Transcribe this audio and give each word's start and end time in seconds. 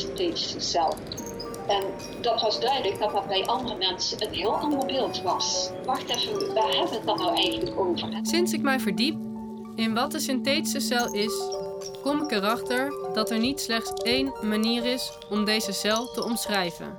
synthetische 0.00 0.60
cel. 0.60 0.94
En 1.68 1.82
dat 2.20 2.40
was 2.40 2.60
duidelijk 2.60 2.98
dat 2.98 3.12
dat 3.12 3.26
bij 3.26 3.46
andere 3.46 3.76
mensen 3.78 4.26
een 4.26 4.34
heel 4.34 4.54
ander 4.56 4.86
beeld 4.86 5.22
was. 5.22 5.70
Wacht 5.84 6.08
even, 6.08 6.54
waar 6.54 6.68
hebben 6.68 6.88
we 6.88 6.94
het 6.94 7.06
dan 7.06 7.18
nou 7.18 7.34
eigenlijk 7.34 7.80
over? 7.80 8.08
Sinds 8.22 8.52
ik 8.52 8.62
mij 8.62 8.80
verdiep 8.80 9.16
in 9.74 9.94
wat 9.94 10.12
de 10.12 10.20
synthetische 10.20 10.80
cel 10.80 11.14
is, 11.14 11.32
kom 12.02 12.22
ik 12.22 12.30
erachter 12.30 12.92
dat 13.14 13.30
er 13.30 13.38
niet 13.38 13.60
slechts 13.60 13.92
één 13.92 14.32
manier 14.42 14.84
is 14.84 15.18
om 15.30 15.44
deze 15.44 15.72
cel 15.72 16.12
te 16.12 16.24
omschrijven. 16.24 16.96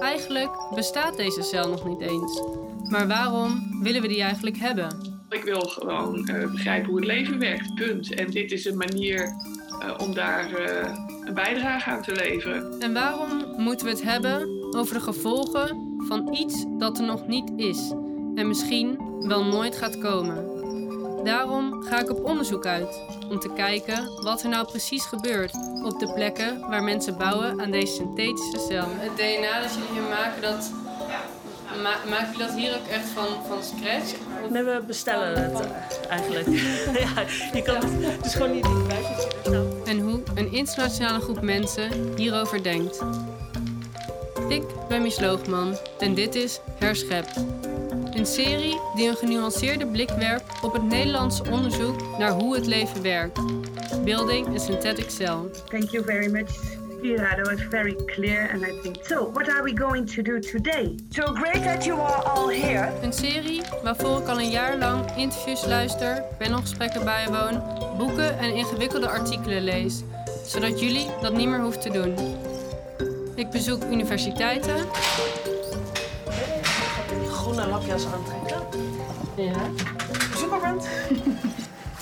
Eigenlijk 0.00 0.50
bestaat 0.74 1.16
deze 1.16 1.42
cel 1.42 1.68
nog 1.68 1.88
niet 1.88 2.00
eens. 2.00 2.42
Maar 2.88 3.06
waarom 3.06 3.78
willen 3.82 4.02
we 4.02 4.08
die 4.08 4.22
eigenlijk 4.22 4.58
hebben? 4.58 5.20
Ik 5.28 5.44
wil 5.44 5.60
gewoon 5.60 6.30
uh, 6.30 6.50
begrijpen 6.50 6.88
hoe 6.88 6.96
het 6.96 7.06
leven 7.06 7.38
werkt, 7.38 7.74
punt. 7.74 8.14
En 8.14 8.30
dit 8.30 8.52
is 8.52 8.64
een 8.64 8.76
manier 8.76 9.34
om 9.98 10.14
daar 10.14 10.50
uh, 10.50 10.88
een 11.24 11.34
bijdrage 11.34 11.90
aan 11.90 12.02
te 12.02 12.12
leveren. 12.12 12.80
En 12.80 12.92
waarom 12.92 13.54
moeten 13.56 13.86
we 13.86 13.92
het 13.92 14.02
hebben 14.02 14.48
over 14.76 14.94
de 14.94 15.00
gevolgen 15.00 15.96
van 15.98 16.34
iets 16.34 16.64
dat 16.78 16.98
er 16.98 17.04
nog 17.04 17.26
niet 17.26 17.52
is 17.56 17.90
en 18.34 18.48
misschien 18.48 18.98
wel 19.20 19.44
nooit 19.44 19.76
gaat 19.76 19.98
komen? 19.98 20.52
Daarom 21.24 21.82
ga 21.82 22.00
ik 22.00 22.10
op 22.10 22.24
onderzoek 22.24 22.66
uit 22.66 23.00
om 23.30 23.38
te 23.38 23.52
kijken 23.52 24.22
wat 24.22 24.42
er 24.42 24.48
nou 24.48 24.66
precies 24.66 25.04
gebeurt 25.04 25.54
op 25.84 25.98
de 25.98 26.12
plekken 26.12 26.60
waar 26.60 26.82
mensen 26.82 27.18
bouwen 27.18 27.60
aan 27.60 27.70
deze 27.70 27.94
synthetische 27.94 28.58
cel. 28.68 28.86
Het 28.88 29.16
DNA 29.16 29.60
dat 29.60 29.74
jullie 29.74 29.92
hier 29.92 30.08
maken, 30.08 30.42
dat, 30.42 30.72
ma 31.82 31.96
maken 32.08 32.32
jullie 32.32 32.46
dat 32.46 32.56
hier 32.56 32.74
ook 32.74 32.86
echt 32.86 33.08
van, 33.08 33.26
van 33.48 33.62
scratch? 33.62 34.14
Nee, 34.50 34.62
we 34.62 34.82
bestellen 34.86 35.42
het 35.42 35.68
eigenlijk. 36.08 36.46
ja, 37.04 37.24
je 37.52 37.62
kan 37.62 37.74
het, 37.74 38.16
het 38.16 38.24
is 38.24 38.34
gewoon 38.34 38.52
niet 38.52 38.64
in 38.64 38.84
de 39.44 39.82
En 39.84 40.00
hoe 40.00 40.22
een 40.34 40.52
internationale 40.52 41.20
groep 41.20 41.40
mensen 41.40 41.90
hierover 42.16 42.62
denkt. 42.62 43.02
Ik 44.48 44.62
ben 44.88 45.02
Mies 45.02 45.20
Loogman 45.20 45.76
en 45.98 46.14
dit 46.14 46.34
is 46.34 46.60
Herschept. 46.78 47.36
Een 48.14 48.26
serie 48.26 48.80
die 48.94 49.08
een 49.08 49.16
genuanceerde 49.16 49.86
blik 49.86 50.10
werpt 50.10 50.62
op 50.62 50.72
het 50.72 50.82
Nederlandse 50.82 51.42
onderzoek 51.50 52.18
naar 52.18 52.30
hoe 52.30 52.54
het 52.54 52.66
leven 52.66 53.02
werkt. 53.02 53.40
Building 54.04 54.46
a 54.54 54.58
synthetic 54.58 55.10
cell. 55.10 55.38
Thank 55.68 55.90
you 55.90 56.04
very 56.04 56.30
much. 56.30 56.81
Kira, 57.02 57.36
that 57.36 57.46
was 57.48 57.60
very 57.62 57.94
clear 58.14 58.48
and 58.52 58.64
I 58.64 58.70
think 58.82 59.04
so. 59.04 59.24
What 59.24 59.48
are 59.48 59.64
we 59.64 59.72
going 59.72 60.06
to 60.06 60.22
do 60.22 60.38
today? 60.40 60.96
So 61.10 61.32
great 61.34 61.64
that 61.64 61.84
you 61.84 62.00
are 62.00 62.22
all 62.24 62.48
here. 62.48 62.92
Een 63.02 63.12
serie 63.12 63.62
waarvoor 63.82 64.20
ik 64.20 64.28
al 64.28 64.40
een 64.40 64.50
jaar 64.50 64.78
lang 64.78 65.16
interviews 65.16 65.66
luister, 65.66 66.24
panelgesprekken 66.38 67.04
bijwoon, 67.04 67.62
boeken 67.98 68.38
en 68.38 68.54
ingewikkelde 68.54 69.08
artikelen 69.08 69.62
lees, 69.62 70.02
zodat 70.46 70.80
jullie 70.80 71.06
dat 71.20 71.32
niet 71.32 71.48
meer 71.48 71.60
hoeft 71.60 71.82
te 71.82 71.90
doen. 71.90 72.14
Ik 73.34 73.50
bezoek 73.50 73.84
universiteiten, 73.84 74.76
groene 77.30 77.66
lapjas 77.66 78.06
aantrekken. 78.06 78.60
Ja. 79.36 79.70
Bent. 80.62 80.88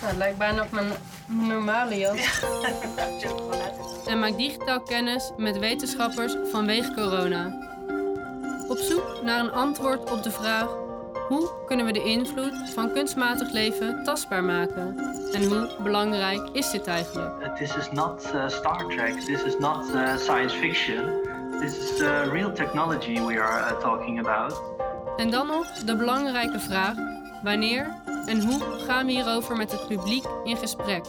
Nou, 0.00 0.12
het 0.12 0.16
lijkt 0.16 0.38
bijna 0.38 0.62
op 0.62 0.70
mijn 0.70 0.92
normale 1.26 1.98
jas. 1.98 2.44
en 4.10 4.18
maak 4.18 4.36
digitaal 4.36 4.80
kennis 4.80 5.32
met 5.36 5.58
wetenschappers 5.58 6.36
vanwege 6.50 6.94
corona. 6.94 7.68
Op 8.68 8.78
zoek 8.78 9.22
naar 9.22 9.40
een 9.40 9.52
antwoord 9.52 10.10
op 10.10 10.22
de 10.22 10.30
vraag: 10.30 10.68
hoe 11.28 11.50
kunnen 11.66 11.86
we 11.86 11.92
de 11.92 12.04
invloed 12.04 12.70
van 12.74 12.92
kunstmatig 12.92 13.52
leven 13.52 14.04
tastbaar 14.04 14.44
maken? 14.44 14.98
En 15.32 15.44
hoe 15.44 15.70
belangrijk 15.82 16.48
is 16.52 16.70
dit 16.70 16.86
eigenlijk? 16.86 17.56
This 17.56 17.76
is 17.76 17.90
not 17.90 18.30
uh, 18.34 18.48
Star 18.48 18.86
Trek. 18.86 19.20
This 19.20 19.42
is 19.42 19.58
not 19.58 19.94
uh, 19.94 20.16
science 20.16 20.56
fiction. 20.56 21.28
This 21.60 21.78
is 21.78 22.00
uh, 22.00 22.32
real 22.32 22.52
technology 22.52 23.20
we 23.20 23.40
are 23.40 23.72
uh, 23.72 23.78
talking 23.80 24.18
about. 24.18 24.62
En 25.16 25.30
dan 25.30 25.46
nog 25.46 25.66
de 25.72 25.96
belangrijke 25.96 26.60
vraag: 26.60 26.94
wanneer 27.42 27.96
en 28.26 28.40
hoe 28.40 28.60
gaan 28.60 29.06
we 29.06 29.12
hierover 29.12 29.56
met 29.56 29.72
het 29.72 29.86
publiek 29.86 30.24
in 30.44 30.56
gesprek? 30.56 31.04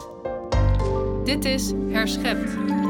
Dit 1.24 1.46
is 1.46 1.72
Herschept. 1.90 2.81